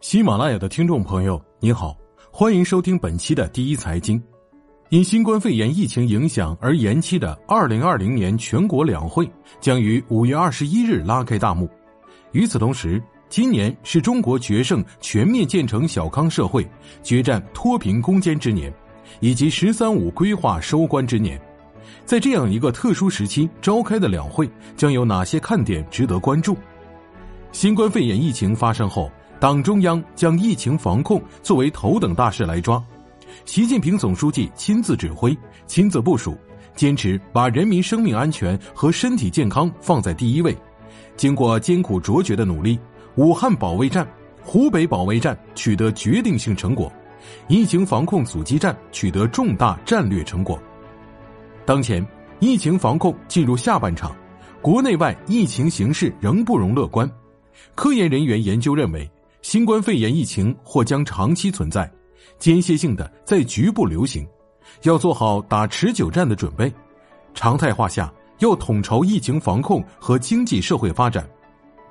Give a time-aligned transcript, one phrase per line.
[0.00, 1.96] 喜马拉雅的听众朋友，您好，
[2.30, 4.22] 欢迎收听本期的第一财经。
[4.90, 9.28] 因新冠肺炎疫情影响而延期的二零二零年全国两会
[9.60, 11.68] 将于五月二十一日拉开大幕。
[12.30, 16.64] 与此同时，今年是中国决胜全面建成小康社会、
[17.02, 18.72] 决战脱贫攻坚之年，
[19.18, 21.38] 以及“十三五”规划收官之年。
[22.04, 26.56] 在这样一个特殊时期召开的两会，将有哪些看点值得关注？
[27.50, 29.10] 新冠肺炎疫情发生后。
[29.40, 32.82] 党中央将疫情防控作为头等大事来抓，
[33.44, 36.36] 习近平总书记亲自指挥、亲自部署，
[36.74, 40.56] 坚持把人民生命安全和身体健康放在第一位。
[41.16, 42.76] 经过艰苦卓绝的努力，
[43.14, 44.04] 武汉保卫战、
[44.42, 46.92] 湖北保卫战取得决定性成果，
[47.46, 50.60] 疫情防控阻击战取得重大战略成果。
[51.64, 52.04] 当前
[52.40, 54.12] 疫情防控进入下半场，
[54.60, 57.08] 国内外疫情形势仍不容乐观。
[57.76, 59.08] 科研人员研究认为。
[59.42, 61.90] 新冠肺炎疫情或将长期存在，
[62.38, 64.26] 间歇性的在局部流行，
[64.82, 66.72] 要做好打持久战的准备。
[67.34, 71.28] 常态化下要统筹疫情防控和经济社会发展，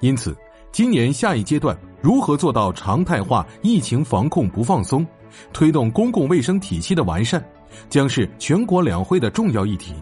[0.00, 0.36] 因此，
[0.70, 5.06] 今年下一阶段如何做到常态化疫情防控不放松，
[5.52, 7.42] 推动公共卫生体系的完善，
[7.88, 9.94] 将是全国两会的重要议题。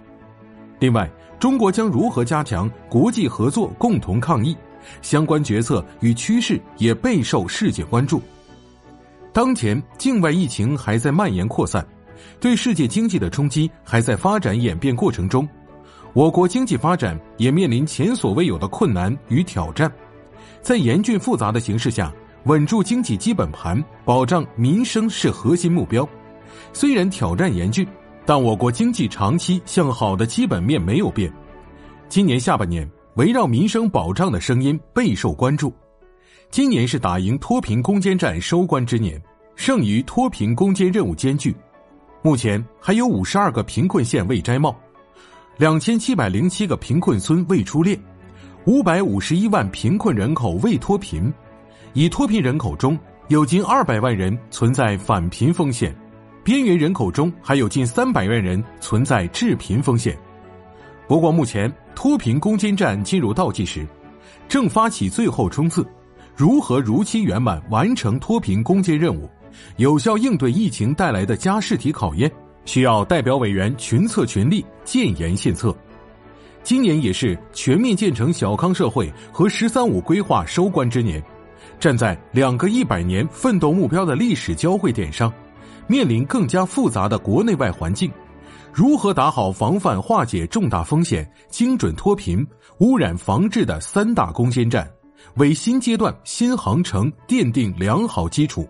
[0.80, 4.56] 另外，中国将如何加强国际合作，共同抗疫？
[5.02, 8.20] 相关决策与趋势也备受世界关注。
[9.32, 11.86] 当前境外疫情还在蔓延扩散，
[12.40, 15.48] 对世界经济的冲击还在发展演变过程中，
[16.12, 19.90] 我国经济发展也面临前所未有的困难与挑战。
[20.60, 22.12] 在严峻复杂的形势下，
[22.44, 26.08] 稳住经济基本盘、保障民生是核心目标。
[26.72, 27.86] 虽然挑战严峻，
[28.26, 31.32] 但我国经济长期向好的基本面没有变。
[32.08, 32.97] 今年下半年。
[33.19, 35.74] 围绕民生保障的声音备受关注。
[36.52, 39.20] 今年是打赢脱贫攻坚战收官之年，
[39.56, 41.52] 剩余脱贫攻坚任务艰巨。
[42.22, 44.72] 目前还有五十二个贫困县未摘帽，
[45.56, 47.98] 两千七百零七个贫困村未出列，
[48.66, 51.32] 五百五十一万贫困人口未脱贫。
[51.94, 55.92] 已脱贫人口中有近二百万人存在返贫风险，
[56.44, 60.16] 边缘人口中还有近三百万人存在致贫风险。
[61.08, 63.86] 不过，目前脱贫攻坚战进入倒计时，
[64.46, 65.84] 正发起最后冲刺。
[66.36, 69.28] 如何如期圆满完成脱贫攻坚任务，
[69.78, 72.30] 有效应对疫情带来的加试题考验，
[72.66, 75.74] 需要代表委员群策群力、建言献策。
[76.62, 81.20] 今年也是全面建成小康社会和“十三五”规划收官之年，
[81.80, 85.32] 站在两个一百年奋斗目标的历史交汇点上，
[85.86, 88.12] 面临更加复杂的国内外环境。
[88.72, 92.46] 如何打好防范化解重大风险、精准脱贫、
[92.78, 94.88] 污染防治的三大攻坚战，
[95.34, 98.68] 为新阶段新航程奠定良好基础。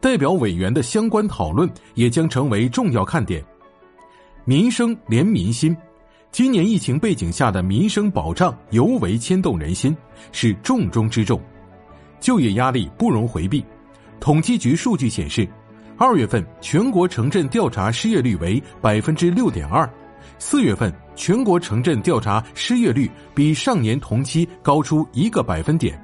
[0.00, 3.44] 代表委员的相关讨论也将成为重要看点。
[4.44, 5.76] 民生连民心，
[6.30, 9.96] 今年疫情背景下的民生保障尤为牵动人心，
[10.32, 11.40] 是重中之重。
[12.20, 13.64] 就业压力不容回避。
[14.20, 15.48] 统计局数据显示。
[16.00, 19.86] 二月份全国城镇调查失业率为百分之六点二，
[20.38, 26.02] 四月份全国城镇调查失业率比上年同期高出一个百分点。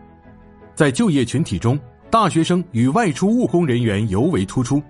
[0.74, 1.80] 在就业群体中，
[2.10, 4.82] 大学生与外出务工人员尤为突出。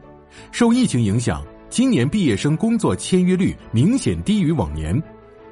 [0.51, 1.41] 受疫情影响，
[1.71, 5.01] 今年毕业生工作签约率明显低于往年。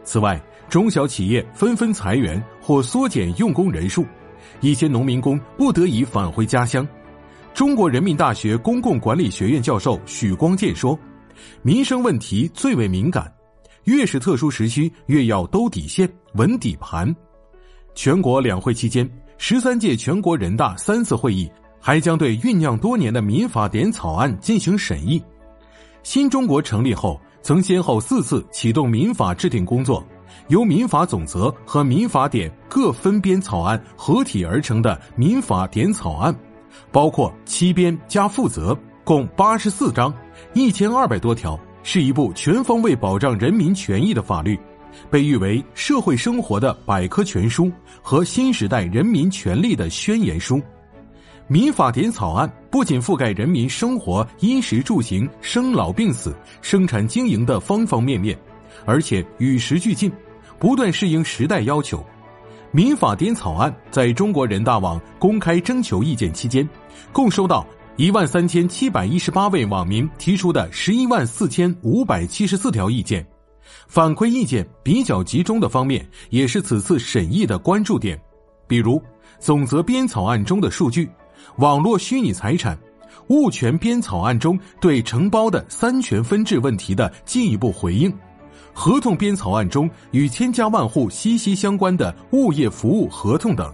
[0.02, 0.36] 此外，
[0.68, 4.04] 中小企业纷纷裁员或缩减用工人数，
[4.60, 6.84] 一些农民工不得已返回家乡。
[7.54, 10.98] 中国人民大学公共管理学院教授许光建说
[11.62, 13.32] ：“民生问题最为敏感，
[13.84, 17.14] 越是特殊时期，越要兜底线、稳底盘。”
[17.94, 21.48] 全国两会期间，十三届全国人大三次会议
[21.80, 25.22] 还将对酝酿多年的民法典草案进行审议。
[26.02, 30.04] 新中国成立后，曾先后四次启动民法制定工作，
[30.48, 36.34] 由民法总则和民法典各分编草案合体而成的民法典草案。
[36.90, 40.12] 包括七编加负责，共八十四章，
[40.52, 44.58] 一千二百多条，是一部全方位保障人民权益的法律，
[45.10, 47.70] 被誉为社会生活的百科全书
[48.02, 50.60] 和新时代人民权利的宣言书。
[51.46, 58.38] 民法典草案不仅覆盖人民生活衣食住行、生老病死、生产经营的方方面面，
[58.86, 60.10] 而且与时俱进，
[60.58, 62.02] 不断适应时代要求。
[62.74, 66.68] 民法典草案在中国人大网公开征求意见期间，
[67.12, 67.64] 共收到
[67.96, 73.24] 一万三千七百一十八位网民提出的十一万四千五百七十四条意见，
[73.86, 78.20] 反馈意见比较集中的方面也是此次审议的关注点。
[78.66, 79.00] 比如，
[79.38, 81.08] 总则编草案中的数据，
[81.58, 82.76] 网络虚拟财产、
[83.28, 88.12] 物权编草案中对承包的三权分置问题的进一步回应，
[88.74, 93.72] 合同编草案中与千家万户息息相关的物业服务合同等。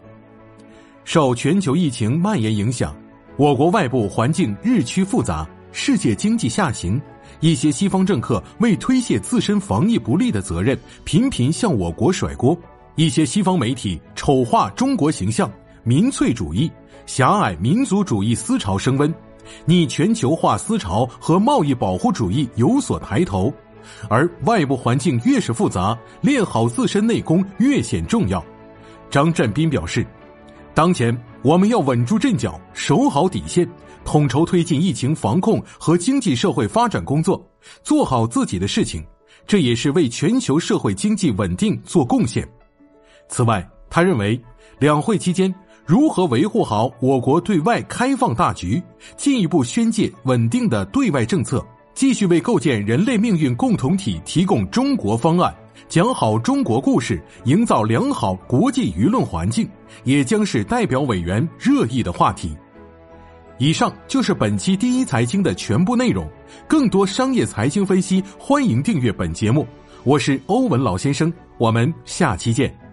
[1.04, 2.94] 受全球疫情蔓延影响，
[3.36, 7.00] 我国外部环境日趋复杂，世界经济下行，
[7.40, 12.56] 一些西方政客为推卸自身防疫不力的责任，频频向我国甩锅。
[12.96, 15.50] 一些西方媒体丑化中国形象，
[15.82, 16.70] 民粹主义、
[17.06, 19.12] 狭隘民族主义思潮升温，
[19.64, 23.52] 逆全球化思潮和贸易保护主义有所抬头，
[24.08, 28.44] 而外部环境越是复杂，练好自身内功越显重要。
[29.10, 30.06] 张占斌表示。
[30.72, 33.68] 当前，我们要稳住阵脚，守好底线，
[34.04, 37.44] 统筹推进疫情防控和经济社会发展工作，
[37.82, 39.04] 做好自己的事情，
[39.48, 42.48] 这也是为全球社会经济稳定做贡献。
[43.28, 44.40] 此外，他认为，
[44.78, 45.52] 两会期间
[45.84, 48.80] 如何维护好我国对外开放大局，
[49.16, 55.54] 进一步宣介稳定的对外政策，继续为构建人类命运共同体提供中国方案。
[55.88, 59.68] 讲好中国故事，营造良好国际舆论环境，
[60.04, 62.56] 也将是代表委员热议的话题。
[63.58, 66.26] 以上就是本期第一财经的全部内容。
[66.66, 69.66] 更多商业财经分析，欢迎订阅本节目。
[70.04, 72.89] 我是欧文老先生，我们下期见。